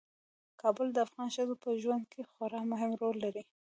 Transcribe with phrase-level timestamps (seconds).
[0.61, 3.43] کابل د افغان ښځو په ژوند کې خورا مهم رول لري.